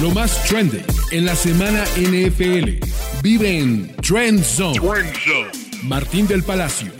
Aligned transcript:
Lo 0.00 0.10
más 0.12 0.42
trendy 0.44 0.80
en 1.10 1.26
la 1.26 1.36
semana 1.36 1.84
NFL. 1.96 2.82
Vive 3.22 3.58
en 3.58 3.94
Trend 3.96 4.42
Zone. 4.42 4.80
Martín 5.82 6.26
del 6.26 6.42
Palacio, 6.42 6.90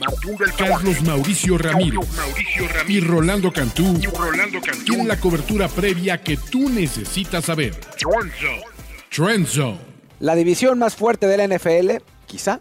Carlos 0.59 1.03
Mauricio 1.03 1.57
Ramírez, 1.57 1.99
y 2.89 3.01
Rolando 3.01 3.53
Cantú, 3.53 3.99
tienen 4.85 5.09
la 5.09 5.19
cobertura 5.19 5.69
previa 5.69 6.21
que 6.23 6.37
tú 6.37 6.69
necesitas 6.69 7.47
saber. 7.47 7.75
Trend 9.11 9.47
Zone. 9.47 9.79
La 10.19 10.35
división 10.35 10.79
más 10.79 10.95
fuerte 10.95 11.27
de 11.27 11.37
la 11.39 11.57
NFL, 11.57 12.03
quizá. 12.27 12.61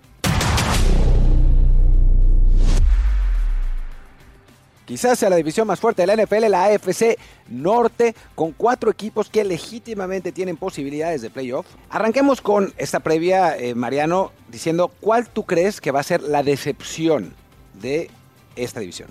Quizás 4.89 5.19
sea 5.19 5.29
la 5.29 5.35
división 5.35 5.67
más 5.67 5.79
fuerte 5.79 6.01
de 6.01 6.07
la 6.07 6.15
NFL, 6.15 6.49
la 6.49 6.63
AFC 6.63 7.19
Norte, 7.47 8.15
con 8.33 8.53
cuatro 8.53 8.89
equipos 8.89 9.29
que 9.29 9.43
legítimamente 9.43 10.31
tienen 10.31 10.57
posibilidades 10.57 11.21
de 11.21 11.29
playoff. 11.29 11.67
Arranquemos 11.91 12.41
con 12.41 12.73
esta 12.75 12.99
previa, 12.99 13.55
eh, 13.55 13.75
Mariano, 13.75 14.31
diciendo 14.47 14.87
cuál 14.99 15.29
tú 15.29 15.45
crees 15.45 15.79
que 15.79 15.91
va 15.91 15.99
a 15.99 16.03
ser 16.03 16.23
la 16.23 16.41
decepción 16.41 17.35
de 17.75 18.09
esta 18.55 18.79
división. 18.79 19.09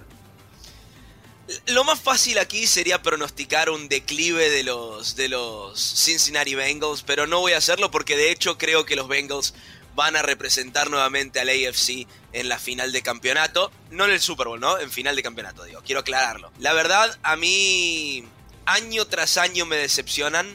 Lo 1.69 1.85
más 1.85 2.01
fácil 2.01 2.39
aquí 2.39 2.67
sería 2.67 3.01
pronosticar 3.01 3.71
un 3.71 3.89
declive 3.89 4.51
de 4.51 4.65
los, 4.65 5.15
de 5.15 5.29
los 5.29 5.79
Cincinnati 5.79 6.57
Bengals, 6.57 7.05
pero 7.05 7.29
no 7.29 7.39
voy 7.39 7.53
a 7.53 7.59
hacerlo 7.59 7.89
porque 7.93 8.17
de 8.17 8.33
hecho 8.33 8.59
creo 8.59 8.85
que 8.85 8.97
los 8.97 9.07
Bengals 9.07 9.55
van 9.99 10.15
a 10.15 10.23
representar 10.23 10.91
nuevamente 10.91 11.41
al 11.41 11.49
AFC 11.49 12.07
en 12.33 12.49
la 12.49 12.61
final 12.61 12.93
de 12.93 13.03
campeonato. 13.03 13.73
No 13.91 14.05
en 14.05 14.13
el 14.13 14.21
Super 14.21 14.47
Bowl, 14.47 14.61
¿no? 14.61 14.79
En 14.79 14.93
final 14.93 15.17
de 15.17 15.25
campeonato, 15.25 15.65
digo. 15.65 15.83
Quiero 15.85 16.03
aclararlo. 16.03 16.53
La 16.61 16.73
verdad, 16.73 17.19
a 17.25 17.35
mí 17.35 18.23
año 18.65 19.07
tras 19.07 19.37
año 19.39 19.67
me 19.67 19.75
decepcionan. 19.75 20.47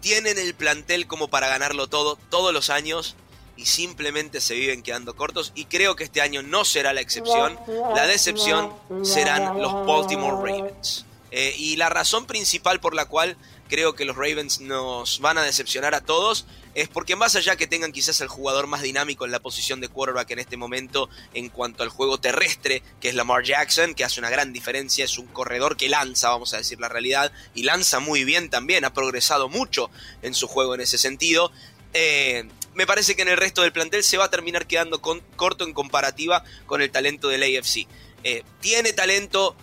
Tienen 0.00 0.38
el 0.38 0.54
plantel 0.54 1.08
como 1.08 1.26
para 1.26 1.48
ganarlo 1.48 1.88
todo, 1.88 2.14
todos 2.30 2.54
los 2.54 2.70
años. 2.70 3.16
Y 3.56 3.66
simplemente 3.66 4.40
se 4.40 4.54
viven 4.54 4.84
quedando 4.84 5.16
cortos. 5.16 5.50
Y 5.56 5.64
creo 5.64 5.96
que 5.96 6.04
este 6.04 6.20
año 6.20 6.44
no 6.44 6.64
será 6.64 6.92
la 6.92 7.00
excepción. 7.00 7.58
La 7.96 8.06
decepción 8.06 8.72
serán 9.02 9.60
los 9.60 9.72
Baltimore 9.88 10.36
Ravens. 10.36 11.04
Eh, 11.32 11.52
y 11.58 11.74
la 11.74 11.88
razón 11.88 12.26
principal 12.26 12.78
por 12.78 12.94
la 12.94 13.06
cual 13.06 13.36
creo 13.68 13.94
que 13.94 14.04
los 14.04 14.16
Ravens 14.16 14.60
nos 14.60 15.20
van 15.20 15.38
a 15.38 15.42
decepcionar 15.42 15.94
a 15.94 16.00
todos 16.00 16.46
es 16.74 16.88
porque 16.88 17.16
más 17.16 17.34
allá 17.36 17.56
que 17.56 17.66
tengan 17.66 17.92
quizás 17.92 18.20
el 18.20 18.28
jugador 18.28 18.66
más 18.66 18.82
dinámico 18.82 19.24
en 19.24 19.32
la 19.32 19.40
posición 19.40 19.80
de 19.80 19.88
quarterback 19.88 20.30
en 20.30 20.38
este 20.38 20.56
momento 20.56 21.08
en 21.34 21.48
cuanto 21.48 21.82
al 21.82 21.88
juego 21.88 22.18
terrestre, 22.18 22.82
que 23.00 23.08
es 23.08 23.14
Lamar 23.14 23.42
Jackson, 23.42 23.94
que 23.94 24.04
hace 24.04 24.20
una 24.20 24.30
gran 24.30 24.52
diferencia, 24.52 25.04
es 25.04 25.18
un 25.18 25.26
corredor 25.26 25.76
que 25.76 25.88
lanza, 25.88 26.30
vamos 26.30 26.54
a 26.54 26.58
decir 26.58 26.78
la 26.80 26.88
realidad, 26.88 27.32
y 27.54 27.64
lanza 27.64 27.98
muy 28.00 28.24
bien 28.24 28.48
también, 28.48 28.84
ha 28.84 28.92
progresado 28.92 29.48
mucho 29.48 29.90
en 30.22 30.34
su 30.34 30.46
juego 30.46 30.74
en 30.74 30.80
ese 30.80 30.98
sentido. 30.98 31.50
Eh, 31.94 32.48
me 32.74 32.86
parece 32.86 33.16
que 33.16 33.22
en 33.22 33.28
el 33.28 33.36
resto 33.36 33.62
del 33.62 33.72
plantel 33.72 34.04
se 34.04 34.18
va 34.18 34.26
a 34.26 34.30
terminar 34.30 34.66
quedando 34.66 35.00
corto 35.00 35.64
en 35.64 35.72
comparativa 35.72 36.44
con 36.66 36.80
el 36.80 36.92
talento 36.92 37.28
del 37.28 37.42
AFC. 37.42 37.88
Eh, 38.22 38.44
tiene 38.60 38.92
talento, 38.92 39.56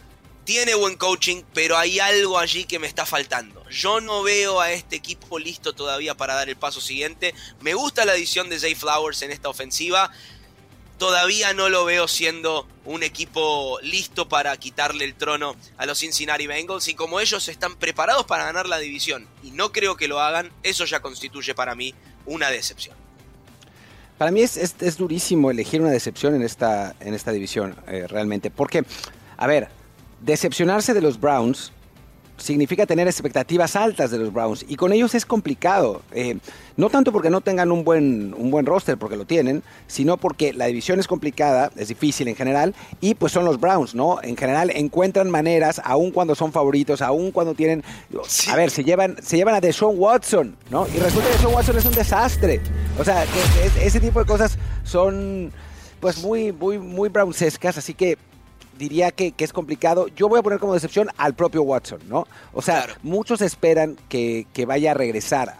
tiene 0.45 0.75
buen 0.75 0.95
coaching, 0.95 1.41
pero 1.53 1.75
hay 1.75 1.99
algo 1.99 2.37
allí 2.37 2.65
que 2.65 2.79
me 2.79 2.87
está 2.87 3.05
faltando. 3.05 3.67
Yo 3.69 3.99
no 3.99 4.21
veo 4.21 4.61
a 4.61 4.71
este 4.71 4.95
equipo 4.95 5.39
listo 5.39 5.73
todavía 5.73 6.15
para 6.15 6.35
dar 6.35 6.47
el 6.47 6.55
paso 6.55 6.79
siguiente. 6.79 7.33
Me 7.61 7.73
gusta 7.73 8.05
la 8.05 8.13
adición 8.13 8.47
de 8.49 8.59
Zay 8.59 8.75
Flowers 8.75 9.23
en 9.23 9.31
esta 9.31 9.49
ofensiva. 9.49 10.11
Todavía 10.99 11.53
no 11.53 11.67
lo 11.67 11.83
veo 11.83 12.07
siendo 12.07 12.67
un 12.85 13.01
equipo 13.01 13.79
listo 13.81 14.29
para 14.29 14.55
quitarle 14.57 15.03
el 15.03 15.15
trono 15.15 15.55
a 15.77 15.85
los 15.87 15.99
Cincinnati 15.99 16.45
Bengals. 16.45 16.87
Y 16.87 16.93
como 16.93 17.19
ellos 17.19 17.49
están 17.49 17.75
preparados 17.75 18.25
para 18.25 18.45
ganar 18.45 18.69
la 18.69 18.77
división 18.77 19.27
y 19.43 19.49
no 19.51 19.71
creo 19.71 19.97
que 19.97 20.07
lo 20.07 20.21
hagan, 20.21 20.51
eso 20.61 20.85
ya 20.85 21.01
constituye 21.01 21.55
para 21.55 21.73
mí 21.73 21.95
una 22.27 22.49
decepción. 22.51 22.95
Para 24.19 24.31
mí 24.31 24.41
es, 24.41 24.55
es, 24.55 24.97
durísimo 24.97 25.51
elegir 25.51 25.81
una 25.81 25.91
decepción 25.91 26.35
en 26.35 26.43
esta, 26.43 26.95
en 27.01 27.13
esta 27.13 27.31
división, 27.33 27.75
eh, 27.87 28.05
realmente. 28.07 28.49
Porque, 28.49 28.85
a 29.35 29.45
ver, 29.45 29.67
decepcionarse 30.21 30.93
de 30.93 31.01
los 31.01 31.19
Browns 31.19 31.71
significa 32.37 32.85
tener 32.85 33.07
expectativas 33.07 33.75
altas 33.75 34.11
de 34.11 34.17
los 34.17 34.33
Browns 34.33 34.65
y 34.67 34.75
con 34.75 34.91
ellos 34.91 35.15
es 35.15 35.25
complicado. 35.25 36.01
Eh, 36.11 36.37
no 36.77 36.89
tanto 36.89 37.11
porque 37.11 37.29
no 37.29 37.41
tengan 37.41 37.71
un 37.71 37.83
buen, 37.85 38.33
un 38.37 38.51
buen 38.51 38.65
roster, 38.65 38.97
porque 38.97 39.15
lo 39.15 39.25
tienen, 39.25 39.63
sino 39.87 40.17
porque 40.17 40.51
la 40.51 40.65
división 40.65 40.99
es 40.99 41.07
complicada, 41.07 41.71
es 41.77 41.87
difícil 41.87 42.27
en 42.27 42.35
general, 42.35 42.75
y 42.99 43.15
pues 43.15 43.31
son 43.31 43.45
los 43.45 43.59
Browns, 43.59 43.95
¿no? 43.95 44.21
En 44.21 44.35
general 44.35 44.71
encuentran 44.75 45.29
maneras, 45.29 45.81
aun 45.85 46.11
cuando 46.11 46.35
son 46.35 46.51
favoritos, 46.51 47.01
aun 47.01 47.31
cuando 47.31 47.53
tienen... 47.53 47.83
A 48.49 48.55
ver, 48.57 48.71
se 48.71 48.83
llevan, 48.83 49.15
se 49.23 49.37
llevan 49.37 49.55
a 49.55 49.61
Deshaun 49.61 49.97
Watson, 49.97 50.57
¿no? 50.69 50.85
Y 50.87 50.99
resulta 50.99 51.29
que 51.29 51.35
Deshaun 51.35 51.53
Watson 51.53 51.77
es 51.77 51.85
un 51.85 51.93
desastre. 51.93 52.59
O 52.99 53.05
sea, 53.05 53.23
ese 53.81 53.99
tipo 54.01 54.19
de 54.19 54.25
cosas 54.25 54.57
son 54.83 55.53
pues 56.01 56.21
muy, 56.21 56.51
muy, 56.51 56.77
muy 56.77 57.07
brownsescas, 57.07 57.77
así 57.77 57.93
que 57.93 58.17
diría 58.77 59.11
que, 59.11 59.33
es 59.37 59.53
complicado. 59.53 60.07
Yo 60.15 60.29
voy 60.29 60.39
a 60.39 60.43
poner 60.43 60.59
como 60.59 60.73
decepción 60.73 61.09
al 61.17 61.33
propio 61.33 61.63
Watson, 61.63 61.99
¿no? 62.07 62.27
O 62.53 62.61
sea, 62.61 62.87
muchos 63.03 63.41
esperan 63.41 63.97
que, 64.09 64.45
vaya 64.67 64.91
a 64.91 64.93
regresar 64.93 65.57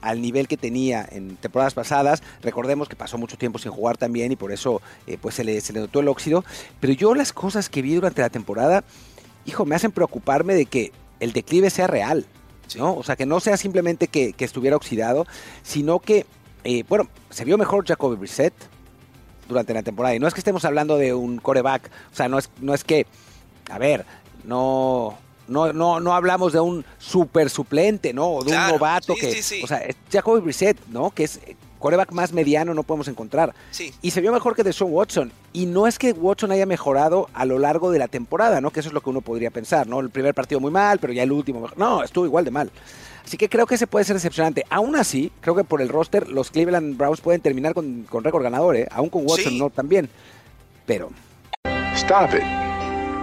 al 0.00 0.22
nivel 0.22 0.48
que 0.48 0.56
tenía 0.56 1.06
en 1.10 1.36
temporadas 1.36 1.74
pasadas. 1.74 2.22
Recordemos 2.42 2.88
que 2.88 2.96
pasó 2.96 3.18
mucho 3.18 3.36
tiempo 3.36 3.58
sin 3.58 3.72
jugar 3.72 3.96
también 3.96 4.32
y 4.32 4.36
por 4.36 4.52
eso 4.52 4.80
eh, 5.06 5.18
pues 5.20 5.34
se 5.34 5.44
le, 5.44 5.60
se 5.60 5.72
le 5.72 5.80
notó 5.80 6.00
el 6.00 6.08
óxido. 6.08 6.44
Pero 6.80 6.92
yo 6.92 7.14
las 7.14 7.32
cosas 7.32 7.68
que 7.68 7.82
vi 7.82 7.94
durante 7.94 8.22
la 8.22 8.30
temporada, 8.30 8.84
hijo, 9.44 9.64
me 9.64 9.74
hacen 9.74 9.92
preocuparme 9.92 10.54
de 10.54 10.66
que 10.66 10.92
el 11.20 11.32
declive 11.32 11.70
sea 11.70 11.86
real. 11.86 12.26
¿no? 12.76 12.94
O 12.94 13.02
sea, 13.02 13.16
que 13.16 13.26
no 13.26 13.40
sea 13.40 13.56
simplemente 13.56 14.08
que, 14.08 14.34
estuviera 14.38 14.76
oxidado, 14.76 15.26
sino 15.62 16.00
que, 16.00 16.26
eh, 16.64 16.84
bueno, 16.88 17.08
se 17.30 17.44
vio 17.44 17.56
mejor 17.56 17.86
Jacoby 17.86 18.16
Brissett, 18.16 18.52
durante 19.48 19.74
la 19.74 19.82
temporada. 19.82 20.14
Y 20.14 20.18
no 20.18 20.28
es 20.28 20.34
que 20.34 20.40
estemos 20.40 20.64
hablando 20.64 20.96
de 20.96 21.14
un 21.14 21.38
coreback, 21.38 21.90
o 22.12 22.16
sea, 22.16 22.28
no 22.28 22.38
es, 22.38 22.50
no 22.60 22.74
es 22.74 22.84
que, 22.84 23.06
a 23.70 23.78
ver, 23.78 24.04
no, 24.44 25.18
no, 25.48 25.72
no, 25.72 26.00
no 26.00 26.14
hablamos 26.14 26.52
de 26.52 26.60
un 26.60 26.84
super 26.98 27.50
suplente, 27.50 28.12
¿no? 28.12 28.28
O 28.28 28.44
de 28.44 28.52
un 28.52 28.68
novato 28.68 29.14
que, 29.14 29.40
o 29.62 29.66
sea, 29.66 29.82
Jacoby 30.12 30.40
Brissett, 30.40 30.78
¿no? 30.88 31.10
Que 31.10 31.24
es 31.24 31.40
coreback 31.78 32.12
más 32.12 32.32
mediano 32.32 32.74
no 32.74 32.82
podemos 32.82 33.08
encontrar. 33.08 33.54
Y 34.02 34.10
se 34.10 34.20
vio 34.20 34.32
mejor 34.32 34.54
que 34.54 34.62
de 34.62 34.72
Sean 34.72 34.92
Watson. 34.92 35.32
Y 35.52 35.66
no 35.66 35.86
es 35.86 35.98
que 35.98 36.12
Watson 36.12 36.52
haya 36.52 36.66
mejorado 36.66 37.28
a 37.34 37.44
lo 37.44 37.58
largo 37.58 37.90
de 37.90 37.98
la 37.98 38.08
temporada, 38.08 38.60
¿no? 38.60 38.70
Que 38.70 38.80
eso 38.80 38.88
es 38.88 38.92
lo 38.92 39.00
que 39.00 39.10
uno 39.10 39.20
podría 39.20 39.50
pensar, 39.50 39.86
¿no? 39.86 40.00
El 40.00 40.10
primer 40.10 40.34
partido 40.34 40.60
muy 40.60 40.70
mal, 40.70 40.98
pero 40.98 41.12
ya 41.12 41.22
el 41.22 41.32
último. 41.32 41.68
No, 41.76 42.02
estuvo 42.02 42.26
igual 42.26 42.44
de 42.44 42.50
mal. 42.50 42.70
Así 43.24 43.36
que 43.36 43.48
creo 43.48 43.66
que 43.66 43.76
se 43.76 43.86
puede 43.86 44.04
ser 44.04 44.16
decepcionante. 44.16 44.64
Aún 44.70 44.96
así, 44.96 45.30
creo 45.40 45.54
que 45.54 45.64
por 45.64 45.82
el 45.82 45.88
roster, 45.88 46.28
los 46.28 46.50
Cleveland 46.50 46.96
Browns 46.96 47.20
pueden 47.20 47.40
terminar 47.40 47.74
con, 47.74 48.06
récord 48.22 48.42
ganador, 48.42 48.76
¿eh? 48.76 48.88
Aún 48.90 49.10
con 49.10 49.26
Watson 49.26 49.58
no 49.58 49.70
también. 49.70 50.08
Pero. 50.86 51.10
Stop 51.94 52.34
it. 52.34 52.42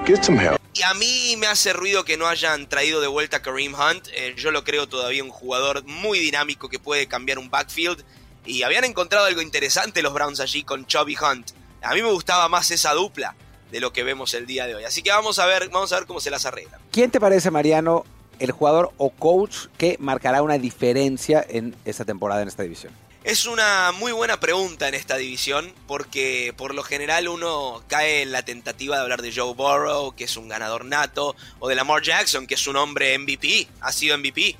Get 0.06 0.24
some 0.24 0.40
help. 0.40 0.60
Y 0.76 0.84
a 0.84 0.94
mí 0.94 1.36
me 1.38 1.48
hace 1.48 1.72
ruido 1.72 2.04
que 2.04 2.18
no 2.18 2.28
hayan 2.28 2.68
traído 2.68 3.00
de 3.00 3.08
vuelta 3.08 3.38
a 3.38 3.42
Kareem 3.42 3.74
Hunt. 3.74 4.10
Eh, 4.14 4.36
yo 4.38 4.52
lo 4.52 4.66
creo 4.66 4.90
todavía 4.90 5.24
un 5.24 5.30
jugador 5.30 5.86
muy 5.86 6.20
dinámico 6.20 6.68
que 6.68 6.80
puede 6.80 7.08
cambiar 7.08 7.40
un 7.40 7.50
backfield. 7.50 8.04
Y 8.46 8.64
habían 8.64 8.84
encontrado 8.84 9.26
algo 9.26 9.42
interesante 9.42 10.02
los 10.02 10.14
Browns 10.14 10.40
allí 10.40 10.64
con 10.64 10.86
Chubby 10.86 11.16
Hunt. 11.18 11.52
A 11.82 11.94
mí 11.94 12.02
me 12.02 12.12
gustaba 12.12 12.48
más 12.48 12.72
esa 12.72 12.94
dupla 12.94 13.36
de 13.72 13.80
lo 13.80 13.92
que 13.92 14.04
vemos 14.04 14.34
el 14.34 14.46
día 14.46 14.68
de 14.68 14.76
hoy. 14.76 14.84
Así 14.84 15.02
que 15.02 15.12
vamos 15.12 15.40
a 15.40 15.46
ver, 15.46 15.70
vamos 15.70 15.92
a 15.92 15.98
ver 15.98 16.08
cómo 16.08 16.20
se 16.20 16.30
las 16.30 16.46
arreglan. 16.46 16.80
¿Quién 16.92 17.12
te 17.12 17.20
parece, 17.20 17.52
Mariano, 17.52 18.06
el 18.40 18.52
jugador 18.52 18.92
o 18.98 19.10
coach 19.10 19.68
que 19.78 19.98
marcará 20.00 20.42
una 20.42 20.58
diferencia 20.58 21.46
en 21.48 21.76
esta 21.86 22.06
temporada 22.06 22.42
en 22.42 22.48
esta 22.48 22.64
división? 22.64 22.94
Es 23.26 23.48
una 23.48 23.92
muy 23.92 24.12
buena 24.12 24.40
pregunta 24.40 24.88
en 24.88 24.94
esta 24.94 25.18
división 25.18 25.74
porque 25.88 26.54
por 26.56 26.76
lo 26.76 26.84
general 26.84 27.28
uno 27.28 27.84
cae 27.88 28.22
en 28.22 28.32
la 28.32 28.46
tentativa 28.46 28.98
de 28.98 29.02
hablar 29.02 29.24
de 29.24 29.34
Joe 29.34 29.56
Burrow, 29.56 30.16
que 30.16 30.26
es 30.26 30.38
un 30.38 30.48
ganador 30.48 30.86
nato, 30.86 31.36
o 31.58 31.68
de 31.68 31.74
Lamar 31.74 32.04
Jackson, 32.04 32.46
que 32.46 32.54
es 32.54 32.68
un 32.68 32.76
hombre 32.76 33.18
MVP, 33.18 33.68
ha 33.82 33.92
sido 33.92 34.16
MVP. 34.16 34.56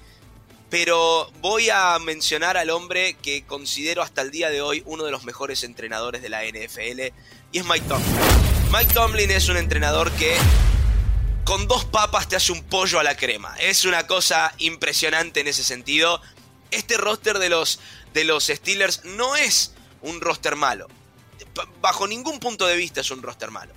Pero 0.70 1.32
voy 1.42 1.70
a 1.70 1.98
mencionar 2.00 2.58
al 2.58 2.70
hombre 2.70 3.16
que 3.22 3.46
considero 3.46 4.02
hasta 4.02 4.22
el 4.22 4.32
día 4.32 4.50
de 4.50 4.62
hoy 4.62 4.84
uno 4.86 5.04
de 5.04 5.12
los 5.12 5.24
mejores 5.24 5.64
entrenadores 5.64 6.22
de 6.22 6.30
la 6.30 6.44
NFL 6.44 7.14
y 7.52 7.60
es 7.60 7.66
Mike 7.66 7.86
Tomlin. 7.88 8.16
Mike 8.72 8.94
Tomlin 8.94 9.32
es 9.32 9.48
un 9.48 9.58
entrenador 9.58 10.12
que 10.14 10.36
con 11.46 11.68
dos 11.68 11.86
papas 11.86 12.28
te 12.28 12.36
hace 12.36 12.52
un 12.52 12.64
pollo 12.64 13.00
a 13.00 13.04
la 13.04 13.16
crema. 13.16 13.56
Es 13.60 13.86
una 13.86 14.08
cosa 14.08 14.54
impresionante 14.58 15.40
en 15.40 15.48
ese 15.48 15.64
sentido. 15.64 16.20
Este 16.72 16.98
roster 16.98 17.38
de 17.38 17.50
los, 17.50 17.80
de 18.14 18.24
los 18.24 18.46
Steelers 18.46 19.06
no 19.06 19.36
es 19.36 19.74
un 20.02 20.20
roster 20.20 20.56
malo. 20.56 20.88
Bajo 21.80 22.08
ningún 22.08 22.40
punto 22.40 22.66
de 22.66 22.76
vista 22.76 23.02
es 23.02 23.12
un 23.12 23.22
roster 23.22 23.52
malo. 23.52 23.74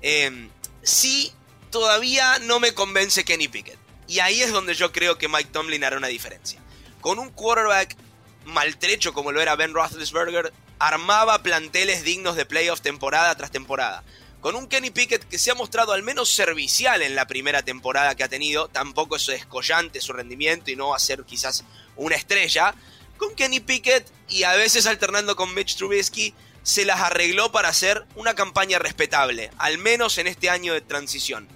Eh, 0.00 0.48
sí, 0.82 1.30
todavía 1.70 2.38
no 2.40 2.58
me 2.58 2.72
convence 2.72 3.24
Kenny 3.24 3.48
Pickett. 3.48 3.78
Y 4.10 4.18
ahí 4.18 4.42
es 4.42 4.52
donde 4.52 4.74
yo 4.74 4.92
creo 4.92 5.16
que 5.16 5.28
Mike 5.28 5.50
Tomlin 5.52 5.84
hará 5.84 5.96
una 5.96 6.08
diferencia. 6.08 6.60
Con 7.00 7.18
un 7.18 7.30
quarterback 7.30 7.96
maltrecho 8.44 9.14
como 9.14 9.32
lo 9.32 9.40
era 9.40 9.56
Ben 9.56 9.72
Roethlisberger, 9.72 10.52
armaba 10.78 11.42
planteles 11.42 12.04
dignos 12.04 12.36
de 12.36 12.44
playoff 12.44 12.82
temporada 12.82 13.34
tras 13.36 13.50
temporada 13.50 14.02
con 14.40 14.56
un 14.56 14.66
Kenny 14.66 14.90
Pickett 14.90 15.28
que 15.28 15.38
se 15.38 15.50
ha 15.50 15.54
mostrado 15.54 15.92
al 15.92 16.02
menos 16.02 16.30
servicial 16.30 17.02
en 17.02 17.14
la 17.14 17.26
primera 17.26 17.62
temporada 17.62 18.14
que 18.14 18.24
ha 18.24 18.28
tenido, 18.28 18.68
tampoco 18.68 19.16
es 19.16 19.26
descollante 19.26 20.00
su 20.00 20.12
rendimiento 20.12 20.70
y 20.70 20.76
no 20.76 20.88
va 20.88 20.96
a 20.96 21.00
ser 21.00 21.24
quizás 21.24 21.64
una 21.96 22.16
estrella, 22.16 22.74
con 23.18 23.34
Kenny 23.34 23.60
Pickett 23.60 24.10
y 24.28 24.44
a 24.44 24.54
veces 24.54 24.86
alternando 24.86 25.36
con 25.36 25.54
Mitch 25.54 25.76
Trubisky, 25.76 26.34
se 26.62 26.84
las 26.84 27.00
arregló 27.00 27.52
para 27.52 27.68
hacer 27.68 28.06
una 28.16 28.34
campaña 28.34 28.78
respetable, 28.78 29.50
al 29.58 29.78
menos 29.78 30.18
en 30.18 30.26
este 30.26 30.48
año 30.48 30.72
de 30.72 30.80
transición. 30.80 31.46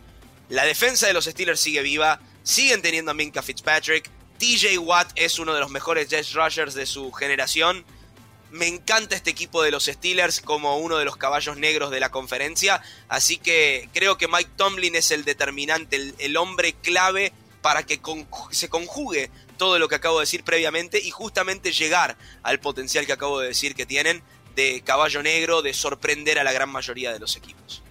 La 0.51 0.65
defensa 0.65 1.07
de 1.07 1.15
los 1.15 1.25
Steelers 1.25 1.61
sigue 1.61 1.83
viva, 1.83 2.21
siguen 2.45 2.83
teniendo 2.83 3.11
a 3.11 3.15
Minka 3.15 3.43
Fitzpatrick, 3.43 4.09
TJ 4.39 4.79
Watt 4.79 5.11
es 5.17 5.39
uno 5.39 5.55
de 5.55 5.61
los 5.61 5.71
mejores 5.71 6.09
Jets 6.09 6.35
rushers 6.35 6.75
de 6.75 6.87
su 6.87 7.11
generación. 7.13 7.85
Me 8.51 8.69
encanta 8.69 9.17
este 9.17 9.31
equipo 9.31 9.63
de 9.63 9.73
los 9.73 9.87
Steelers 9.87 10.41
como 10.41 10.79
uno 10.79 10.97
de 10.97 11.05
los 11.05 11.17
caballos 11.17 11.57
negros 11.57 11.91
de 11.91 11.99
la 11.99 12.11
conferencia, 12.11 12.81
así 13.09 13.37
que 13.39 13.89
creo 13.93 14.17
que 14.17 14.29
Mike 14.29 14.51
Tomlin 14.57 14.95
es 14.95 15.11
el 15.11 15.25
determinante, 15.25 16.15
el, 16.19 16.37
hombre 16.37 16.75
clave 16.75 17.33
para 17.63 17.83
que 17.85 18.01
se 18.51 18.69
conjugue 18.69 19.31
todo 19.57 19.79
lo 19.79 19.89
que 19.89 19.97
acabo 19.97 20.19
de 20.19 20.23
decir 20.23 20.45
previamente 20.45 21.01
y 21.01 21.11
justamente 21.11 21.73
llegar 21.73 22.17
al 22.43 22.61
potencial 22.61 23.07
que 23.07 23.13
acabo 23.13 23.41
de 23.41 23.49
decir 23.49 23.75
que 23.75 23.87
tienen 23.87 24.23
de 24.55 24.83
caballo 24.85 25.23
negro, 25.23 25.63
de 25.63 25.75
sorprender 25.75 26.39
a 26.39 26.45
la 26.45 26.53
gran 26.53 26.69
mayoría 26.69 27.13
de 27.13 27.19
los 27.19 27.37
equipos. 27.37 27.83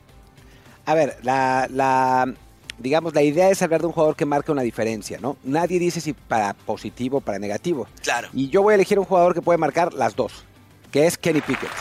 A 0.85 0.95
ver, 0.95 1.17
la, 1.23 2.33
digamos, 2.77 3.13
la 3.13 3.21
idea 3.21 3.49
es 3.49 3.61
hablar 3.61 3.81
de 3.81 3.87
un 3.87 3.93
jugador 3.93 4.15
que 4.15 4.25
marca 4.25 4.51
una 4.51 4.61
diferencia, 4.61 5.17
¿no? 5.21 5.37
Nadie 5.43 5.79
dice 5.79 6.01
si 6.01 6.13
para 6.13 6.53
positivo 6.53 7.17
o 7.17 7.21
para 7.21 7.39
negativo. 7.39 7.87
Claro. 8.01 8.29
Y 8.33 8.49
yo 8.49 8.61
voy 8.61 8.73
a 8.73 8.75
elegir 8.75 8.99
un 8.99 9.05
jugador 9.05 9.33
que 9.33 9.41
puede 9.41 9.57
marcar 9.57 9.93
las 9.93 10.15
dos, 10.15 10.45
que 10.91 11.05
es 11.05 11.17
Kenny 11.17 11.41
Pickett, 11.41 11.71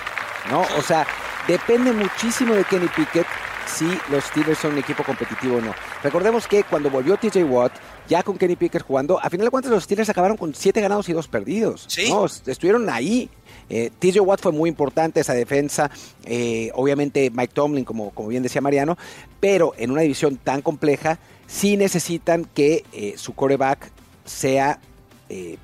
¿no? 0.50 0.62
O 0.78 0.82
sea, 0.82 1.06
depende 1.46 1.92
muchísimo 1.92 2.54
de 2.54 2.64
Kenny 2.64 2.88
Pickett 2.88 3.26
si 3.66 3.86
los 4.10 4.24
Steelers 4.24 4.58
son 4.58 4.72
un 4.72 4.78
equipo 4.78 5.02
competitivo 5.02 5.56
o 5.56 5.60
no. 5.60 5.74
Recordemos 6.02 6.46
que 6.46 6.64
cuando 6.64 6.90
volvió 6.90 7.16
TJ 7.16 7.44
Watt, 7.44 7.72
ya 8.08 8.22
con 8.22 8.36
Kenny 8.36 8.56
Pickett 8.56 8.82
jugando, 8.82 9.18
a 9.20 9.30
final 9.30 9.46
de 9.46 9.50
cuentas 9.50 9.72
los 9.72 9.84
Steelers 9.84 10.10
acabaron 10.10 10.36
con 10.36 10.54
siete 10.54 10.80
ganados 10.80 11.08
y 11.08 11.12
dos 11.12 11.28
perdidos. 11.28 11.84
¿Sí? 11.88 12.10
¿no? 12.10 12.26
Estuvieron 12.26 12.88
ahí. 12.90 13.30
Eh, 13.68 13.90
TJ 13.98 14.20
Watt 14.20 14.40
fue 14.40 14.52
muy 14.52 14.68
importante 14.68 15.20
esa 15.20 15.34
defensa, 15.34 15.90
eh, 16.24 16.70
obviamente 16.74 17.30
Mike 17.30 17.52
Tomlin, 17.54 17.84
como, 17.84 18.10
como 18.10 18.28
bien 18.28 18.42
decía 18.42 18.60
Mariano, 18.60 18.98
pero 19.40 19.72
en 19.78 19.90
una 19.90 20.02
división 20.02 20.36
tan 20.36 20.62
compleja, 20.62 21.18
sí 21.46 21.76
necesitan 21.76 22.44
que 22.44 22.84
eh, 22.92 23.14
su 23.16 23.34
coreback 23.34 23.90
sea 24.24 24.78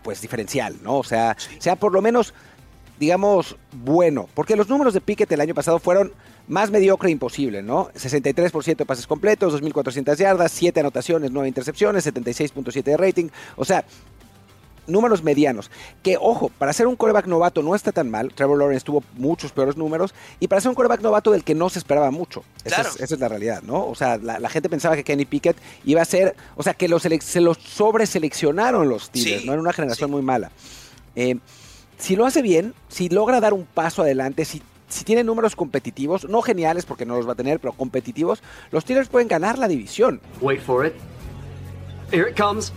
pues 0.02 0.22
diferencial, 0.22 0.76
¿no? 0.82 0.96
O 0.96 1.04
sea, 1.04 1.36
sea 1.58 1.76
por 1.76 1.92
lo 1.92 2.00
menos, 2.00 2.32
digamos, 2.98 3.54
bueno, 3.70 4.26
porque 4.32 4.56
los 4.56 4.70
números 4.70 4.94
de 4.94 5.02
Pickett 5.02 5.30
el 5.30 5.42
año 5.42 5.54
pasado 5.54 5.78
fueron 5.78 6.10
más 6.48 6.70
mediocre 6.70 7.08
e 7.08 7.12
imposible, 7.12 7.62
¿no? 7.62 7.90
63% 7.92 8.76
de 8.76 8.86
pases 8.86 9.06
completos, 9.06 9.60
2.400 9.62 10.16
yardas, 10.16 10.52
7 10.52 10.80
anotaciones, 10.80 11.30
9 11.30 11.48
intercepciones, 11.48 12.06
76.7 12.06 12.82
de 12.82 12.96
rating. 12.96 13.28
O 13.56 13.64
sea, 13.64 13.84
números 14.88 15.22
medianos. 15.22 15.70
Que, 16.02 16.16
ojo, 16.20 16.50
para 16.58 16.72
ser 16.72 16.86
un 16.86 16.96
coreback 16.96 17.26
novato 17.26 17.62
no 17.62 17.74
está 17.74 17.92
tan 17.92 18.10
mal. 18.10 18.32
Trevor 18.34 18.58
Lawrence 18.58 18.84
tuvo 18.84 19.02
muchos 19.14 19.52
peores 19.52 19.76
números. 19.76 20.14
Y 20.40 20.48
para 20.48 20.60
ser 20.60 20.70
un 20.70 20.74
coreback 20.74 21.00
novato 21.00 21.30
del 21.30 21.44
que 21.44 21.54
no 21.54 21.68
se 21.68 21.78
esperaba 21.78 22.10
mucho. 22.10 22.44
Esa, 22.64 22.82
es, 22.82 23.18
la 23.18 23.28
realidad, 23.28 23.62
¿no? 23.62 23.86
O 23.86 23.94
sea, 23.94 24.18
la, 24.18 24.48
gente 24.48 24.68
pensaba 24.68 24.96
que 24.96 25.04
Kenny 25.04 25.24
Pickett 25.24 25.56
iba 25.84 26.02
a 26.02 26.04
ser. 26.04 26.34
O 26.56 26.62
sea, 26.62 26.74
que 26.74 26.88
se 27.20 27.40
los 27.40 27.58
sobreseleccionaron 27.58 28.88
los 28.88 29.04
Steelers, 29.04 29.44
¿no? 29.44 29.52
Era 29.52 29.60
una 29.60 29.72
generación 29.72 30.10
muy 30.10 30.22
mala. 30.22 30.50
Eh, 31.16 31.38
si 31.98 32.16
lo 32.16 32.26
hace 32.26 32.42
bien, 32.42 32.74
si 32.88 33.08
logra 33.08 33.40
dar 33.40 33.54
un 33.54 33.64
paso 33.64 34.02
adelante, 34.02 34.44
si 34.44 34.62
si 34.88 35.04
tiene 35.04 35.22
números 35.22 35.54
competitivos, 35.54 36.28
no 36.28 36.42
geniales 36.42 36.86
porque 36.86 37.04
no 37.04 37.16
los 37.16 37.28
va 37.28 37.32
a 37.32 37.36
tener, 37.36 37.60
pero 37.60 37.72
competitivos, 37.74 38.42
los 38.70 38.84
Steelers 38.84 39.08
pueden 39.08 39.28
ganar 39.28 39.58
la 39.58 39.68
división. 39.68 40.20
Wait 40.40 40.60
for 40.60 40.86
it. 40.86 40.94
Here 42.10 42.30
it 42.30 42.36
comes. 42.36 42.72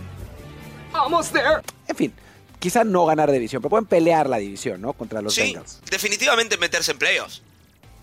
Almost 0.92 1.32
there. 1.32 1.62
En 1.88 1.96
fin, 1.96 2.12
quizá 2.58 2.84
no 2.84 3.06
ganar 3.06 3.30
división, 3.30 3.62
pero 3.62 3.70
pueden 3.70 3.86
pelear 3.86 4.28
la 4.28 4.38
división, 4.38 4.80
¿no? 4.80 4.92
Contra 4.92 5.20
los 5.20 5.34
sí, 5.34 5.56
definitivamente 5.90 6.56
meterse 6.56 6.92
en 6.92 6.98
playoffs. 6.98 7.42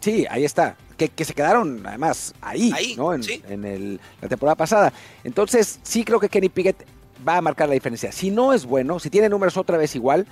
Sí, 0.01 0.25
ahí 0.29 0.45
está. 0.45 0.77
Que, 0.97 1.11
se 1.23 1.33
quedaron, 1.33 1.85
además, 1.85 2.33
ahí, 2.41 2.95
¿no? 2.97 3.13
En, 3.13 3.23
en 3.47 3.99
la 4.21 4.27
temporada 4.27 4.55
pasada. 4.55 4.91
Entonces, 5.23 5.79
sí 5.83 6.03
creo 6.03 6.19
que 6.19 6.27
Kenny 6.27 6.49
Pickett 6.49 6.85
va 7.25 7.37
a 7.37 7.41
marcar 7.41 7.67
la 7.67 7.73
diferencia. 7.73 8.11
Si 8.11 8.31
no 8.31 8.53
es 8.53 8.65
bueno, 8.65 8.99
si 8.99 9.09
tiene 9.09 9.29
números 9.29 9.55
otra 9.57 9.77
vez 9.77 9.95
igual, 9.95 10.27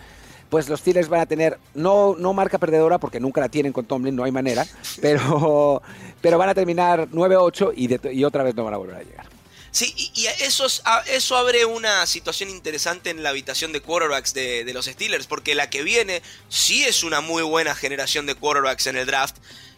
pues 0.50 0.70
los 0.70 0.80
Steelers 0.80 1.10
van 1.10 1.22
a 1.22 1.26
tener, 1.26 1.58
no, 1.74 2.16
no 2.18 2.34
marca 2.34 2.58
perdedora 2.58 2.98
porque 2.98 3.20
nunca 3.20 3.42
la 3.42 3.50
tienen 3.50 3.74
con 3.74 3.86
Tomlin, 3.86 4.16
no 4.16 4.24
hay 4.24 4.32
manera, 4.32 4.66
pero, 5.02 5.82
pero 6.22 6.38
van 6.38 6.50
a 6.50 6.54
terminar 6.54 7.10
9-8 7.10 7.74
y, 7.76 8.18
y 8.18 8.24
otra 8.24 8.44
vez 8.44 8.56
no 8.56 8.64
van 8.64 8.74
a 8.74 8.78
volver 8.78 8.96
a 8.96 9.04
llegar. 9.04 9.37
Sí, 9.78 9.94
y, 10.16 10.26
eso, 10.26 10.66
eso 11.06 11.38
abre 11.38 11.66
una 11.66 12.08
situación 12.08 12.50
interesante 12.50 13.12
en 13.12 13.22
la 13.22 13.30
habitación 13.30 13.72
de 13.74 13.80
quarterbacks 13.80 14.34
de, 14.34 14.66
de, 14.66 14.74
los 14.74 14.88
Steelers, 14.88 15.28
porque 15.28 15.54
la 15.54 15.70
que 15.70 15.84
viene 15.84 16.24
sí 16.50 16.84
es 16.84 17.04
una 17.04 17.22
muy 17.22 17.44
buena 17.44 17.76
generación 17.76 18.26
de 18.26 18.34
quarterbacks 18.34 18.88
en 18.88 18.98
el 18.98 19.06
draft, 19.06 19.36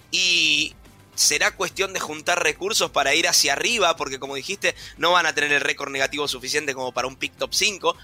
y 0.10 0.74
será 1.16 1.54
cuestión 1.54 1.92
de 1.92 2.00
juntar 2.00 2.42
recursos 2.42 2.92
para 2.92 3.14
ir 3.14 3.28
hacia 3.28 3.52
arriba, 3.52 3.98
porque 3.98 4.20
como 4.20 4.36
dijiste, 4.36 4.74
no 4.96 5.12
van 5.12 5.26
a 5.26 5.36
tener 5.36 5.52
el 5.52 5.60
récord 5.60 5.92
negativo 5.92 6.30
suficiente 6.30 6.74
como 6.74 6.94
para 6.94 7.10
un 7.10 7.18
pick 7.18 7.36
top 7.36 7.54
5, 7.54 7.98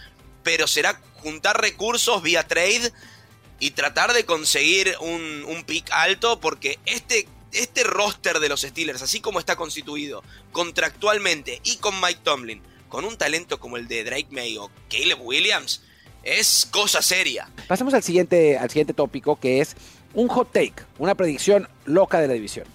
pero 0.44 0.68
será 0.68 1.00
juntar 1.14 1.62
recursos 1.62 2.22
vía 2.22 2.46
trade 2.46 2.92
y 3.62 3.72
tratar 3.72 4.12
de 4.12 4.26
conseguir 4.26 4.98
un, 5.00 5.46
un 5.48 5.64
pick 5.64 5.90
alto 5.92 6.42
porque 6.42 6.78
este, 6.86 7.30
este 7.56 7.84
roster 7.84 8.40
de 8.40 8.50
los 8.50 8.62
Steelers, 8.62 9.02
así 9.02 9.19
como 9.19 9.40
está 9.40 9.56
constituido 9.56 10.24
contractualmente 10.52 11.62
y 11.63 11.78
con 11.78 12.00
Mike 12.02 12.22
Tomlin, 12.24 12.62
con 12.90 13.06
un 13.06 13.18
talento 13.18 13.60
como 13.60 13.78
el 13.78 13.88
de 13.88 14.04
Drake 14.04 14.28
May 14.30 14.57
o 14.57 14.69
Caleb 14.90 15.22
Williams, 15.22 15.81
es 16.24 16.68
cosa 16.69 17.02
seria. 17.02 17.50
Pasemos 17.68 17.94
al 17.94 18.04
siguiente, 18.04 18.57
al 18.57 18.69
siguiente 18.69 18.94
tópico 18.94 19.40
que 19.40 19.62
es 19.62 19.75
un 20.13 20.28
hot 20.28 20.52
take, 20.52 20.84
una 20.98 21.16
predicción 21.16 21.69
loca 21.86 22.19
de 22.19 22.28
la 22.28 22.34
división. 22.34 22.66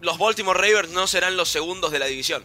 Los 0.00 0.18
Baltimore 0.18 0.58
Ravens 0.58 0.92
no 0.92 1.06
serán 1.06 1.36
los 1.36 1.48
segundos 1.48 1.92
de 1.92 1.98
la 1.98 2.06
división. 2.06 2.42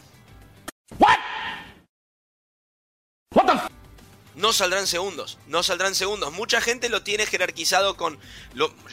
No 4.36 4.54
saldrán 4.54 4.88
segundos, 4.88 5.38
no 5.48 5.64
saldrán 5.64 5.96
segundos. 5.96 6.32
Mucha 6.34 6.62
gente 6.62 6.90
lo 6.90 7.04
tiene 7.04 7.26
jerarquizado 7.26 7.96
con, 7.96 8.20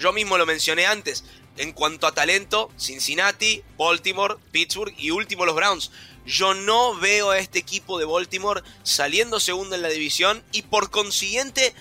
yo 0.00 0.12
mismo 0.12 0.38
lo 0.38 0.46
mencioné 0.46 0.86
antes, 0.86 1.24
en 1.56 1.72
cuanto 1.72 2.06
a 2.06 2.12
talento, 2.12 2.70
Cincinnati, 2.78 3.62
Baltimore, 3.76 4.36
Pittsburgh 4.52 4.94
y 4.96 5.10
último 5.10 5.44
los 5.44 5.54
Browns. 5.54 5.90
Yo 6.24 6.54
no 6.54 6.94
veo 6.94 7.30
a 7.30 7.38
este 7.38 7.58
equipo 7.58 7.98
de 7.98 8.04
Baltimore 8.04 8.62
saliendo 8.84 9.40
segundo 9.40 9.74
en 9.74 9.82
la 9.82 9.88
división 9.88 10.42
y 10.52 10.62
por 10.62 10.90
consiguiente 10.90 11.74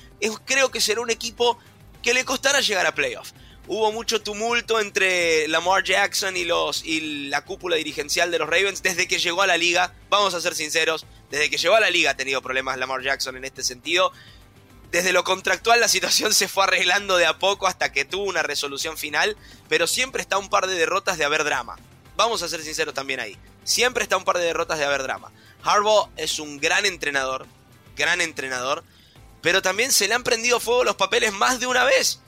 creo 0.46 0.72
que 0.72 0.82
será 0.82 1.02
un 1.02 1.12
equipo 1.12 1.60
que 2.02 2.14
le 2.14 2.26
costará 2.26 2.60
llegar 2.60 2.86
a 2.88 2.96
playoff. 2.96 3.32
Hubo 3.68 3.92
mucho 3.92 4.22
tumulto 4.22 4.80
entre 4.80 5.48
Lamar 5.48 5.84
Jackson 5.84 6.36
y, 6.36 6.46
los, 6.46 6.84
y 6.84 7.28
la 7.30 7.46
cúpula 7.46 7.76
dirigencial 7.76 8.32
de 8.32 8.40
los 8.40 8.50
Ravens 8.50 8.82
desde 8.82 9.08
que 9.08 9.20
llegó 9.20 9.44
a 9.44 9.48
la 9.48 9.58
liga. 9.58 9.94
Vamos 10.10 10.34
a 10.34 10.42
ser 10.42 10.56
sinceros, 10.56 11.06
desde 11.30 11.50
que 11.50 11.58
llegó 11.58 11.76
a 11.76 11.80
la 11.80 11.92
liga 11.92 12.12
ha 12.12 12.18
tenido 12.18 12.42
problemas 12.42 12.78
Lamar 12.78 13.04
Jackson 13.04 13.38
en 13.38 13.46
este 13.46 13.64
sentido. 13.64 14.12
Desde 14.92 15.14
lo 15.14 15.24
contractual 15.24 15.80
la 15.80 15.88
situación 15.90 16.34
se 16.34 16.48
fue 16.48 16.64
arreglando 16.64 17.18
de 17.18 17.28
a 17.28 17.38
poco 17.38 17.68
hasta 17.68 17.92
que 17.92 18.04
tuvo 18.04 18.24
una 18.24 18.44
resolución 18.44 18.98
final, 18.98 19.38
pero 19.70 19.86
siempre 19.88 20.22
está 20.22 20.38
un 20.38 20.50
par 20.50 20.68
de 20.68 20.74
derrotas 20.74 21.18
de 21.18 21.26
haber 21.26 21.44
drama. 21.44 21.78
Vamos 22.18 22.42
a 22.42 22.50
ser 22.50 22.62
sinceros 22.64 22.94
también 22.94 23.20
ahí. 23.20 23.38
Siempre 23.64 24.04
está 24.04 24.18
un 24.18 24.26
par 24.26 24.38
de 24.38 24.46
derrotas 24.46 24.80
de 24.80 24.86
haber 24.86 25.04
drama. 25.04 25.32
Harbaugh 25.64 26.10
es 26.18 26.40
un 26.40 26.60
gran 26.60 26.86
entrenador, 26.86 27.46
gran 27.96 28.22
entrenador, 28.22 28.84
pero 29.42 29.62
también 29.62 29.92
se 29.92 30.08
le 30.08 30.16
han 30.16 30.24
prendido 30.24 30.60
fuego 30.60 30.84
los 30.84 30.96
papeles 30.96 31.32
más 31.32 31.60
de 31.60 31.68
una 31.68 31.84
vez. 31.84 32.20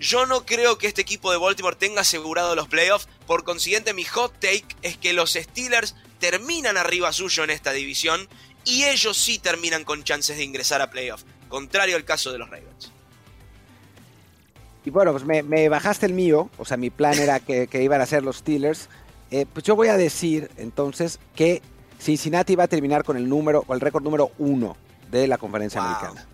Yo 0.00 0.26
no 0.26 0.46
creo 0.46 0.78
que 0.78 0.86
este 0.86 1.02
equipo 1.02 1.32
de 1.32 1.38
Baltimore 1.38 1.76
tenga 1.76 2.02
asegurado 2.02 2.54
los 2.54 2.68
playoffs, 2.68 3.08
por 3.26 3.44
consiguiente 3.44 3.94
mi 3.94 4.04
hot 4.04 4.32
take 4.34 4.66
es 4.82 4.96
que 4.96 5.12
los 5.12 5.32
Steelers 5.32 5.96
terminan 6.20 6.76
arriba 6.76 7.12
suyo 7.12 7.44
en 7.44 7.50
esta 7.50 7.72
división 7.72 8.28
y 8.64 8.84
ellos 8.84 9.16
sí 9.16 9.38
terminan 9.38 9.84
con 9.84 10.04
chances 10.04 10.36
de 10.36 10.44
ingresar 10.44 10.82
a 10.82 10.90
playoff, 10.90 11.22
contrario 11.48 11.96
al 11.96 12.04
caso 12.04 12.30
de 12.32 12.38
los 12.38 12.48
Ravens. 12.48 12.92
Y 14.84 14.90
bueno, 14.90 15.12
pues 15.12 15.24
me, 15.24 15.68
bajaste 15.68 16.06
el 16.06 16.12
mío, 16.12 16.48
o 16.56 16.64
sea, 16.64 16.76
mi 16.76 16.90
plan 16.90 17.18
era 17.18 17.40
que, 17.40 17.68
iban 17.72 18.00
a 18.00 18.06
ser 18.06 18.22
los 18.22 18.36
Steelers. 18.36 18.88
Eh, 19.30 19.44
pues 19.52 19.64
yo 19.64 19.76
voy 19.76 19.88
a 19.88 19.96
decir 19.96 20.50
entonces 20.56 21.18
que 21.34 21.60
Cincinnati 22.00 22.56
va 22.56 22.64
a 22.64 22.68
terminar 22.68 23.04
con 23.04 23.16
el 23.16 23.28
número, 23.28 23.64
o 23.66 23.74
el 23.74 23.80
récord 23.80 24.02
número 24.02 24.30
uno 24.38 24.76
de 25.10 25.26
la 25.26 25.36
conferencia 25.36 25.82
americana. 25.82 26.26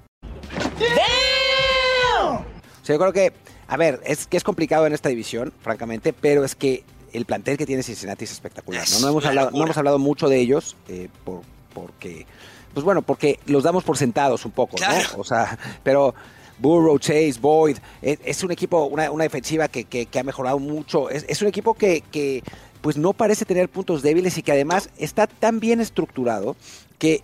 O 2.83 2.87
sea, 2.87 2.95
yo 2.95 3.01
creo 3.01 3.13
que, 3.13 3.33
a 3.67 3.77
ver, 3.77 4.01
es 4.05 4.27
que 4.27 4.37
es 4.37 4.45
complicado 4.45 4.87
en 4.87 4.93
esta 4.93 5.09
división, 5.09 5.53
francamente, 5.61 6.13
pero 6.13 6.45
es 6.45 6.55
que 6.55 6.85
el 7.13 7.25
plantel 7.25 7.57
que 7.57 7.67
tiene 7.67 7.83
Cincinnati 7.83 8.25
es 8.25 8.33
espectacular. 8.33 8.85
¿no? 9.01 9.09
hemos, 9.09 9.25
hablado, 9.25 9.51
no 9.53 9.65
hemos 9.65 9.77
hablado 9.77 9.99
mucho 9.99 10.29
de 10.29 10.41
ellos 10.41 10.77
eh, 10.89 11.09
por, 11.25 11.43
porque, 11.73 12.27
pues 12.73 12.85
bueno, 12.85 13.03
porque 13.03 13.39
los 13.47 13.63
damos 13.63 13.85
por 13.85 13.97
sentados 13.97 14.45
un 14.45 14.53
poco, 14.53 14.77
¿no? 14.81 15.21
O 15.21 15.25
sea, 15.25 15.59
pero 15.83 16.15
Burrow, 16.59 16.99
Chase, 16.99 17.35
Boyd. 17.41 17.79
Es, 18.03 18.43
un 18.43 18.53
equipo, 18.53 18.85
una, 18.85 19.09
defensiva 19.09 19.69
que, 19.69 20.09
ha 20.19 20.23
mejorado 20.23 20.59
mucho. 20.59 21.11
Es, 21.11 21.43
un 21.43 21.49
equipo 21.49 21.75
que, 21.75 22.03
que 22.13 22.43
pues 22.81 22.97
no 22.97 23.13
parece 23.13 23.45
tener 23.45 23.69
puntos 23.69 24.03
débiles 24.03 24.37
y 24.39 24.43
que 24.43 24.53
además 24.53 24.91
está 24.99 25.27
tan 25.27 25.61
bien 25.61 25.81
estructurado 25.81 26.57
que 26.99 27.23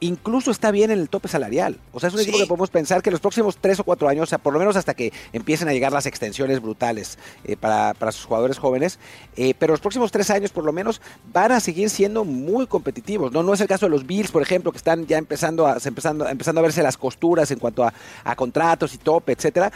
incluso 0.00 0.50
está 0.50 0.70
bien 0.70 0.90
en 0.90 0.98
el 0.98 1.08
tope 1.08 1.28
salarial. 1.28 1.78
O 1.92 2.00
sea, 2.00 2.08
es 2.08 2.14
un 2.14 2.20
equipo 2.20 2.38
que 2.38 2.46
podemos 2.46 2.70
pensar 2.70 3.02
que 3.02 3.10
los 3.10 3.20
próximos 3.20 3.58
tres 3.60 3.78
o 3.80 3.84
cuatro 3.84 4.08
años, 4.08 4.24
o 4.24 4.26
sea, 4.26 4.38
por 4.38 4.52
lo 4.52 4.58
menos 4.58 4.76
hasta 4.76 4.94
que 4.94 5.12
empiecen 5.32 5.68
a 5.68 5.72
llegar 5.72 5.92
las 5.92 6.06
extensiones 6.06 6.60
brutales 6.60 7.18
eh, 7.44 7.56
para, 7.56 7.94
sus 8.12 8.24
jugadores 8.24 8.58
jóvenes, 8.58 8.98
eh, 9.36 9.54
pero 9.58 9.72
los 9.72 9.80
próximos 9.80 10.10
tres 10.10 10.30
años 10.30 10.50
por 10.50 10.64
lo 10.64 10.72
menos 10.72 11.00
van 11.32 11.52
a 11.52 11.60
seguir 11.60 11.90
siendo 11.90 12.24
muy 12.24 12.66
competitivos. 12.66 13.32
No, 13.32 13.42
no 13.42 13.52
es 13.52 13.60
el 13.60 13.68
caso 13.68 13.86
de 13.86 13.90
los 13.90 14.06
Bills, 14.06 14.30
por 14.30 14.42
ejemplo, 14.42 14.72
que 14.72 14.78
están 14.78 15.06
ya 15.06 15.18
empezando 15.18 15.66
a, 15.66 15.76
empezando, 15.84 16.26
empezando 16.26 16.60
a 16.60 16.62
verse 16.62 16.82
las 16.82 16.96
costuras 16.96 17.50
en 17.50 17.58
cuanto 17.58 17.84
a, 17.84 17.92
contratos 18.36 18.94
y 18.94 18.98
tope, 18.98 19.32
etcétera. 19.32 19.70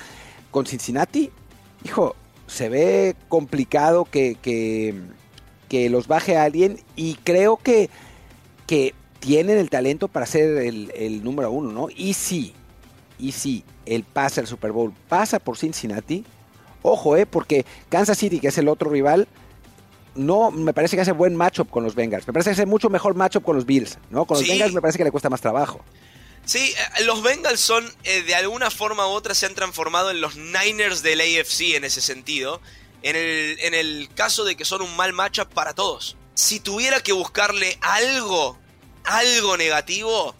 Con 0.51 0.65
Cincinnati, 0.65 1.31
hijo, 1.85 2.17
se 2.47 2.69
ve 2.69 3.17
complicado 3.29 4.05
que, 4.05 4.37
que, 4.41 4.95
que 5.69 5.91
los 5.91 6.07
baje 6.07 6.37
a 6.37 6.45
alguien 6.45 6.81
y 6.97 7.17
creo 7.17 7.57
que, 7.57 7.91
que 8.67 8.95
tienen 9.25 9.57
el 9.57 9.71
talento 9.71 10.09
para 10.09 10.27
ser 10.27 10.59
el, 10.59 11.25
número 11.25 11.51
uno, 11.51 11.73
¿no? 11.73 11.89
Y 11.97 12.13
si, 12.13 12.53
y 13.19 13.33
si 13.33 13.65
el 13.87 14.05
pase 14.05 14.41
al 14.41 14.47
Super 14.47 14.71
Bowl 14.71 14.93
pasa 15.09 15.39
por 15.39 15.57
Cincinnati, 15.57 16.27
ojo, 16.83 17.17
¿eh? 17.17 17.25
Porque 17.25 17.65
Kansas 17.89 18.19
City, 18.19 18.39
que 18.39 18.49
es 18.49 18.59
el 18.59 18.69
otro 18.69 18.91
rival, 18.91 19.27
no 20.15 20.51
me 20.51 20.75
parece 20.75 20.97
que 20.97 21.01
hace 21.01 21.13
buen 21.13 21.35
matchup 21.35 21.71
con 21.71 21.85
los 21.85 21.95
Bengals. 21.95 22.27
Me 22.27 22.35
parece 22.35 22.51
que 22.51 22.53
hace 22.53 22.67
mucho 22.67 22.91
mejor 22.91 23.15
matchup 23.15 23.43
con 23.43 23.57
los 23.57 23.65
Bills, 23.65 23.97
¿no? 24.11 24.27
Con 24.27 24.39
los 24.39 24.47
Bengals 24.47 24.75
me 24.75 24.83
parece 24.83 24.99
que 24.99 25.05
le 25.05 25.11
cuesta 25.11 25.31
más 25.31 25.41
trabajo. 25.41 25.83
Sí, 26.45 26.59
eh, 26.59 27.05
los 27.05 27.23
Bengals 27.23 27.61
son, 27.61 27.91
eh, 28.05 28.21
de 28.25 28.35
alguna 28.35 28.71
forma 28.71 29.07
u 29.07 29.11
otra, 29.11 29.33
se 29.35 29.47
han 29.47 29.55
transformado 29.55 30.11
en 30.11 30.21
los 30.21 30.37
Niners 30.37 31.03
del 31.03 31.23
AFC 31.23 31.77
en 31.77 31.85
ese 31.85 32.03
sentido. 32.03 32.61
En 33.03 33.17
el, 33.17 33.59
en 33.61 33.73
el 33.73 34.11
caso 34.15 34.45
de 34.45 34.55
que 34.55 34.67
son 34.67 34.83
un 34.83 34.95
mal 34.97 35.15
matchup 35.15 35.49
para 35.49 35.73
todos. 35.73 36.19
Si 36.35 36.61
tuviera 36.61 37.01
que 37.01 37.13
buscarle 37.13 37.79
algo 37.81 38.59
algo 39.05 39.57
negativo 39.57 40.35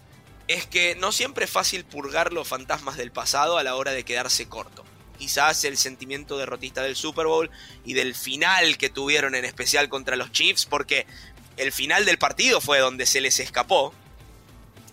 es 0.49 0.67
que 0.67 0.95
no 0.97 1.13
siempre 1.13 1.45
es 1.45 1.51
fácil 1.51 1.85
purgar 1.85 2.33
los 2.33 2.49
fantasmas 2.49 2.97
del 2.97 3.13
pasado 3.13 3.59
a 3.59 3.63
la 3.63 3.77
hora 3.77 3.93
de 3.93 4.05
quedarse 4.05 4.49
corto. 4.49 4.85
Quizás 5.19 5.65
el 5.65 5.77
sentimiento 5.77 6.37
derrotista 6.37 6.83
del 6.83 6.97
Super 6.97 7.27
Bowl 7.27 7.51
y 7.85 7.95
del 7.95 8.15
final 8.15 8.77
que 8.77 8.91
tuvieron 8.91 9.35
en 9.35 9.45
especial 9.45 9.89
contra 9.89 10.17
los 10.17 10.33
Chiefs, 10.33 10.67
porque 10.67 11.07
el 11.57 11.73
final 11.73 12.05
del 12.05 12.19
partido 12.19 12.61
fue 12.61 12.79
donde 12.81 13.07
se 13.07 13.21
les 13.21 13.39
escapó. 13.39 13.95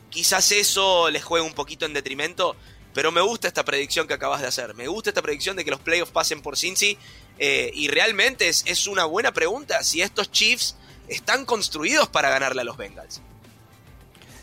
Quizás 0.10 0.52
eso 0.52 1.10
les 1.10 1.24
juegue 1.24 1.46
un 1.46 1.54
poquito 1.54 1.86
en 1.86 1.94
detrimento, 1.94 2.56
pero 2.94 3.12
me 3.12 3.22
gusta 3.22 3.48
esta 3.48 3.66
predicción 3.66 4.08
que 4.08 4.14
acabas 4.14 4.42
de 4.42 4.48
hacer. 4.48 4.76
Me 4.76 4.88
gusta 4.88 5.10
esta 5.10 5.22
predicción 5.22 5.56
de 5.56 5.66
que 5.66 5.72
los 5.72 5.80
playoffs 5.80 6.12
pasen 6.12 6.42
por 6.42 6.58
Cincy. 6.58 6.98
Eh, 7.40 7.72
y 7.74 7.88
realmente 7.88 8.48
es, 8.48 8.64
es 8.68 8.88
una 8.88 9.06
buena 9.06 9.34
pregunta 9.34 9.84
si 9.84 10.02
estos 10.02 10.32
Chiefs 10.32 10.76
están 11.08 11.46
construidos 11.46 12.10
para 12.10 12.30
ganarle 12.30 12.62
a 12.62 12.66
los 12.66 12.78
Bengals. 12.78 13.22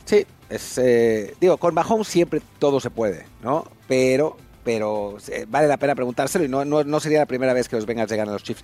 Sí, 0.08 0.26
es, 0.48 0.78
eh, 0.78 1.34
digo, 1.38 1.58
con 1.58 1.74
Mahomes 1.74 2.08
siempre 2.08 2.40
todo 2.58 2.80
se 2.80 2.88
puede, 2.88 3.26
¿no? 3.42 3.70
Pero, 3.86 4.38
pero 4.64 5.18
eh, 5.28 5.44
vale 5.46 5.68
la 5.68 5.76
pena 5.76 5.94
preguntárselo 5.94 6.46
y 6.46 6.48
no, 6.48 6.64
no, 6.64 7.00
sería 7.00 7.18
la 7.18 7.26
primera 7.26 7.52
vez 7.52 7.68
que 7.68 7.76
los 7.76 7.84
Bengals 7.84 8.10
llegan 8.10 8.26
a 8.30 8.32
los 8.32 8.42
Chiefs. 8.42 8.62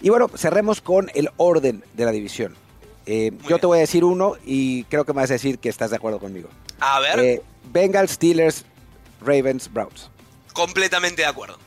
Y 0.00 0.10
bueno, 0.10 0.28
cerremos 0.28 0.80
con 0.80 1.10
el 1.16 1.30
orden 1.38 1.82
de 1.94 2.04
la 2.04 2.12
división. 2.12 2.54
Eh, 3.04 3.32
yo 3.48 3.58
te 3.58 3.66
voy 3.66 3.78
a 3.78 3.80
decir 3.80 4.04
uno 4.04 4.34
y 4.44 4.84
creo 4.84 5.04
que 5.04 5.12
me 5.12 5.22
vas 5.22 5.30
a 5.30 5.32
decir 5.32 5.58
que 5.58 5.68
estás 5.68 5.90
de 5.90 5.96
acuerdo 5.96 6.20
conmigo. 6.20 6.50
A 6.78 7.00
ver. 7.00 7.42
Bengals, 7.72 8.12
Steelers, 8.12 8.64
Ravens, 9.20 9.72
Browns. 9.72 10.08
Completamente 10.52 11.22
de 11.22 11.26
acuerdo. 11.26 11.58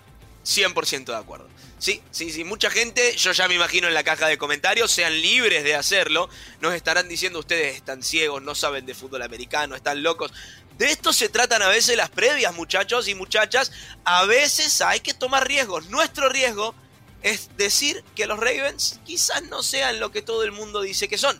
100% 0.45 1.07
de 1.07 1.15
acuerdo. 1.17 1.47
Sí, 1.79 2.01
sí, 2.11 2.29
sí, 2.29 2.43
mucha 2.43 2.69
gente, 2.69 3.15
yo 3.15 3.31
ya 3.31 3.47
me 3.47 3.55
imagino 3.55 3.87
en 3.87 3.93
la 3.93 4.03
caja 4.03 4.27
de 4.27 4.37
comentarios, 4.37 4.91
sean 4.91 5.13
libres 5.21 5.63
de 5.63 5.75
hacerlo, 5.75 6.29
nos 6.59 6.73
estarán 6.73 7.07
diciendo 7.07 7.39
ustedes 7.39 7.77
están 7.77 8.03
ciegos, 8.03 8.41
no 8.41 8.53
saben 8.53 8.85
de 8.85 8.93
fútbol 8.93 9.21
americano, 9.21 9.75
están 9.75 10.03
locos. 10.03 10.33
De 10.77 10.91
esto 10.91 11.13
se 11.13 11.29
tratan 11.29 11.61
a 11.61 11.69
veces 11.69 11.95
las 11.95 12.09
previas, 12.09 12.53
muchachos 12.53 13.07
y 13.07 13.15
muchachas. 13.15 13.71
A 14.05 14.25
veces 14.25 14.81
hay 14.81 14.99
que 14.99 15.13
tomar 15.13 15.47
riesgos. 15.47 15.89
Nuestro 15.89 16.29
riesgo 16.29 16.73
es 17.21 17.49
decir 17.57 18.03
que 18.15 18.27
los 18.27 18.39
Ravens 18.39 18.99
quizás 19.05 19.43
no 19.43 19.61
sean 19.63 19.99
lo 19.99 20.11
que 20.11 20.21
todo 20.21 20.43
el 20.43 20.51
mundo 20.51 20.81
dice 20.81 21.07
que 21.07 21.17
son. 21.17 21.39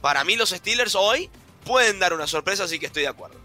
Para 0.00 0.24
mí 0.24 0.36
los 0.36 0.50
Steelers 0.50 0.94
hoy 0.94 1.28
pueden 1.64 1.98
dar 1.98 2.14
una 2.14 2.26
sorpresa, 2.26 2.64
así 2.64 2.78
que 2.78 2.86
estoy 2.86 3.02
de 3.02 3.08
acuerdo. 3.08 3.38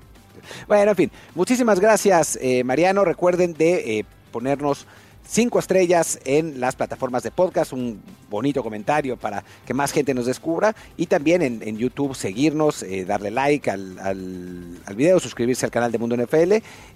Bueno, 0.68 0.92
en 0.92 0.98
fin, 0.98 1.12
muchísimas 1.34 1.80
gracias 1.80 2.38
eh, 2.42 2.64
Mariano. 2.64 3.04
Recuerden 3.04 3.54
de 3.54 4.00
eh, 4.00 4.06
ponernos 4.32 4.86
cinco 5.28 5.60
estrellas 5.60 6.20
en 6.26 6.60
las 6.60 6.76
plataformas 6.76 7.24
de 7.24 7.32
podcast, 7.32 7.74
un 7.74 8.02
bonito 8.30 8.64
comentario 8.64 9.18
para 9.18 9.44
que 9.66 9.74
más 9.74 9.92
gente 9.92 10.14
nos 10.14 10.26
descubra 10.26 10.76
y 10.98 11.08
también 11.08 11.42
en, 11.42 11.78
YouTube 11.78 12.16
seguirnos, 12.16 12.84
eh, 12.84 13.06
darle 13.06 13.32
like 13.32 13.70
al, 13.70 14.00
al, 14.00 14.96
video, 14.96 15.20
suscribirse 15.20 15.66
al 15.66 15.72
canal 15.72 15.92
de 15.92 15.98
Mundo 15.98 16.16
NFL 16.16 16.54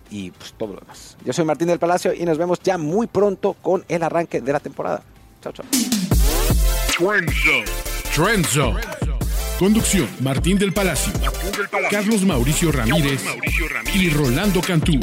y 0.10 0.32
pues 0.32 0.54
todo 0.58 0.74
lo 0.74 0.80
demás. 0.80 1.18
Yo 1.26 1.34
soy 1.34 1.46
Martín 1.46 1.68
del 1.68 1.80
Palacio 1.80 2.14
y 2.14 2.24
nos 2.24 2.38
vemos 2.38 2.60
ya 2.64 2.78
muy 2.78 3.08
pronto 3.08 3.54
con 3.54 3.84
el 3.88 4.04
arranque 4.04 4.42
de 4.42 4.54
la 4.54 4.60
temporada. 4.60 5.04
Chao, 5.42 5.54
chao. 5.54 5.66
Trend 8.16 8.46
Zone. 8.46 8.80
Conducción, 9.60 10.08
Martín 10.22 10.58
del 10.58 10.72
Palacio, 10.72 11.12
Carlos 11.92 12.24
Mauricio 12.24 12.72
Ramírez, 12.72 13.22
y 13.94 14.10
Rolando 14.10 14.62
Cantú. 14.62 14.98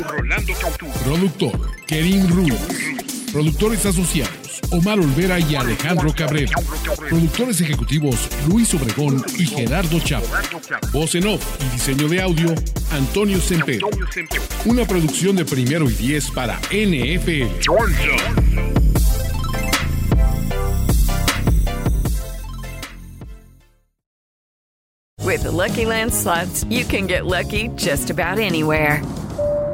Productor, 1.05 1.77
Kerim 1.87 2.27
Ruiz. 2.29 3.06
Productores 3.37 3.85
asociados, 3.85 4.63
Omar 4.71 4.99
Olvera 4.99 5.39
y 5.39 5.57
Alejandro 5.57 6.11
Cabrera. 6.17 6.57
Productores 7.11 7.61
ejecutivos, 7.61 8.17
Luis 8.49 8.73
Obregón 8.73 9.23
y 9.37 9.45
Gerardo 9.45 10.01
Chávez. 10.01 10.31
Voz 10.91 11.15
en 11.17 11.27
off 11.27 11.45
y 11.61 11.75
diseño 11.75 12.09
de 12.09 12.23
audio, 12.23 12.55
Antonio 12.93 13.39
Semper. 13.39 13.81
Una 14.65 14.87
producción 14.87 15.37
de 15.37 15.45
primero 15.45 15.91
y 15.91 15.93
diez 15.93 16.31
para 16.31 16.59
NFL. 16.71 17.51
With 25.23 25.43
the 25.43 25.53
Lucky 25.53 25.85
Land 25.85 26.15
slots, 26.15 26.65
you 26.71 26.87
can 26.87 27.07
get 27.07 27.27
lucky 27.27 27.69
just 27.77 28.09
about 28.09 28.39
anywhere. 28.39 29.03